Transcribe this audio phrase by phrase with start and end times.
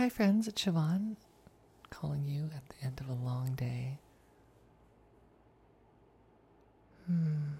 [0.00, 1.16] Hi, friends, it's Siobhan
[1.90, 3.98] calling you at the end of a long day.
[7.06, 7.56] Hmm.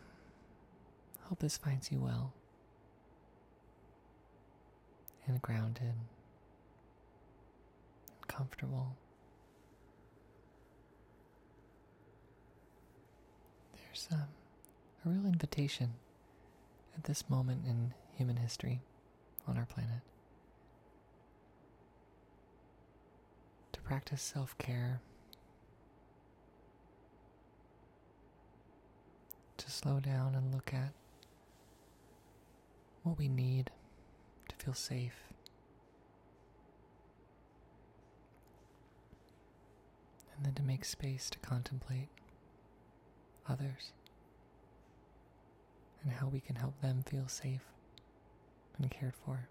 [1.25, 2.33] Hope this finds you well
[5.27, 5.99] and grounded and
[8.27, 8.97] comfortable.
[13.77, 14.29] There's um,
[15.05, 15.91] a real invitation
[16.97, 18.81] at this moment in human history
[19.47, 20.01] on our planet
[23.91, 25.01] practice self care,
[29.57, 30.93] to slow down and look at
[33.03, 33.69] what we need
[34.49, 35.25] to feel safe.
[40.37, 42.11] And then to make space to contemplate
[43.49, 43.91] others
[46.05, 47.65] and how we can help them feel safe
[48.79, 49.49] and cared for.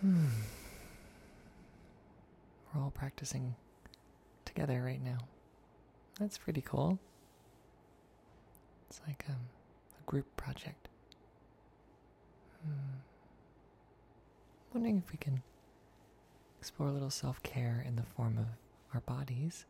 [0.00, 0.28] Hmm.
[2.88, 3.54] All practicing
[4.46, 5.18] together right now.
[6.18, 6.98] That's pretty cool.
[8.88, 9.36] It's like um,
[10.00, 10.88] a group project.
[12.64, 13.00] Hmm.
[14.72, 15.42] Wondering if we can
[16.58, 18.46] explore a little self care in the form of
[18.94, 19.66] our bodies.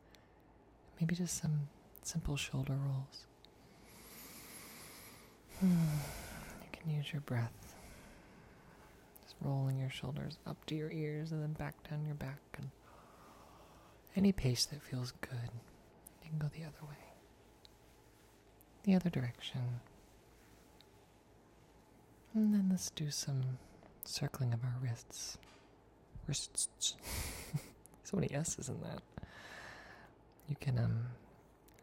[1.00, 1.66] Maybe just some
[2.04, 3.26] simple shoulder rolls.
[5.58, 5.72] Hmm.
[6.62, 7.74] You can use your breath.
[9.24, 12.70] Just rolling your shoulders up to your ears and then back down your back and
[14.18, 15.50] any pace that feels good.
[16.24, 16.96] You can go the other way.
[18.82, 19.80] The other direction.
[22.34, 23.58] And then let's do some
[24.04, 25.38] circling of our wrists.
[26.26, 26.68] Wrists.
[28.02, 29.02] so many S's in that.
[30.48, 31.06] You can um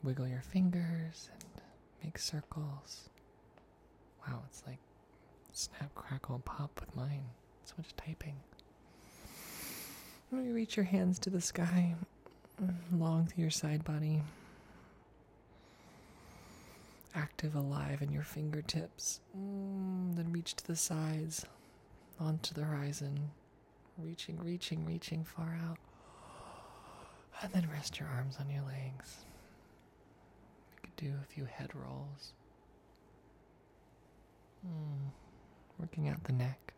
[0.03, 1.63] wiggle your fingers and
[2.03, 3.09] make circles.
[4.27, 4.79] Wow, it's like
[5.53, 7.23] snap, crackle, pop with mine.
[7.63, 8.35] So much typing.
[10.29, 11.95] When you reach your hands to the sky,
[12.91, 14.21] long through your side body,
[17.13, 19.21] active, alive in your fingertips.
[19.37, 21.45] Mm, then reach to the sides,
[22.19, 23.31] onto the horizon,
[23.97, 25.77] reaching, reaching, reaching far out.
[27.41, 29.25] And then rest your arms on your legs.
[30.71, 32.33] You could do a few head rolls.
[34.65, 35.11] Mm,
[35.79, 36.73] working out the neck.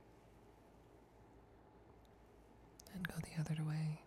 [2.96, 4.02] And go the other way.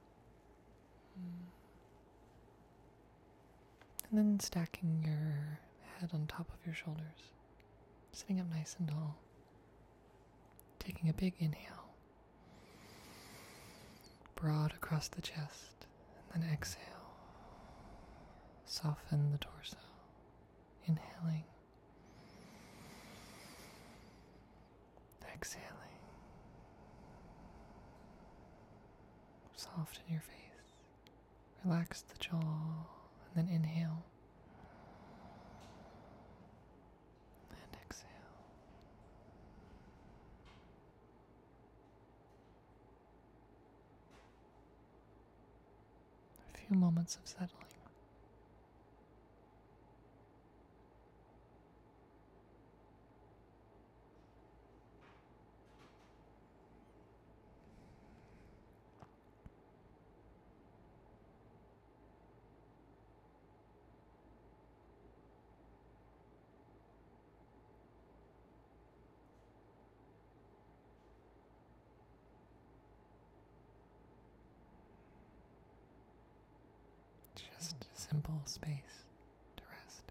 [4.11, 5.61] And then stacking your
[5.99, 7.33] head on top of your shoulders.
[8.13, 9.17] Sitting up nice and tall.
[10.81, 11.95] Taking a big inhale.
[14.35, 15.87] Broad across the chest.
[16.33, 16.85] And then exhale.
[18.65, 19.77] Soften the torso.
[20.87, 21.45] Inhaling.
[25.35, 25.67] Exhaling.
[29.55, 30.37] Soften your face.
[31.65, 33.00] Relax the jaw.
[33.37, 34.03] Then inhale.
[37.53, 38.09] And exhale.
[46.55, 47.67] A few moments of settling.
[77.37, 77.75] Just
[78.11, 79.05] simple space
[79.57, 80.03] to rest.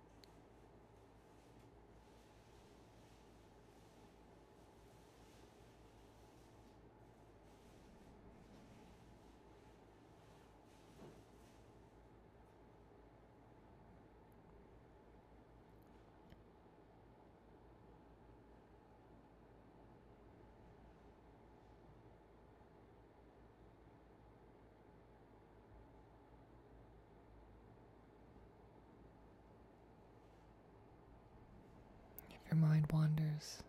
[32.29, 33.63] If your mind wanders,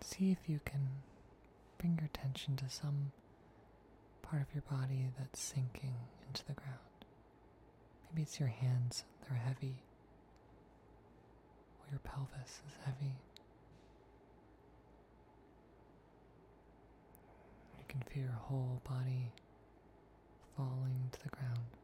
[0.00, 0.88] see if you can
[1.78, 3.12] bring your attention to some
[4.22, 5.94] part of your body that's sinking
[6.26, 6.74] into the ground.
[8.10, 9.76] Maybe it's your hands, they're heavy,
[11.80, 13.14] or your pelvis is heavy.
[17.78, 19.32] You can feel your whole body
[20.56, 21.75] falling to the ground.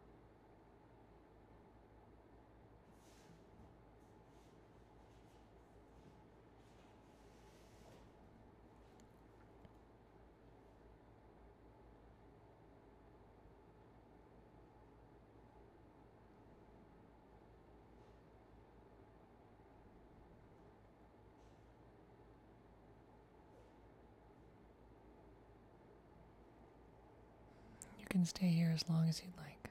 [28.13, 29.71] Can stay here as long as you'd like,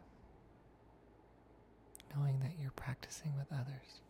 [2.16, 4.02] knowing that you're practicing with others.